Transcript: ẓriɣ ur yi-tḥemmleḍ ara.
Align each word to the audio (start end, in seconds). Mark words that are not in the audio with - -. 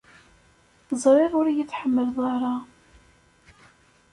ẓriɣ 1.03 1.31
ur 1.39 1.47
yi-tḥemmleḍ 1.55 2.17
ara. 2.33 2.55